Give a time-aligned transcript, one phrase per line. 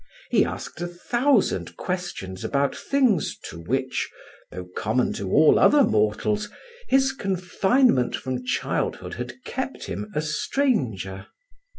[0.31, 4.09] He asked a thousand questions about things to which,
[4.49, 6.49] though common to all other mortals,
[6.87, 11.27] his confinement from childhood had kept him a stranger.